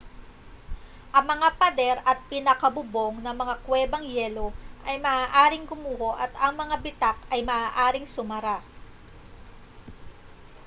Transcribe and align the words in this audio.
ang 1.15 1.25
mga 1.33 1.49
pader 1.61 1.97
at 2.11 2.17
pinakabubong 2.31 3.15
ng 3.21 3.35
mga 3.41 3.55
kwebang 3.65 4.01
yelo 4.15 4.47
ay 4.89 4.95
maaaring 5.05 5.61
gumuho 5.71 6.11
at 6.23 6.31
ang 6.43 6.53
mga 6.61 6.75
bitak 6.85 7.17
ay 7.33 7.41
maaaring 7.51 8.07
sumara 8.15 8.57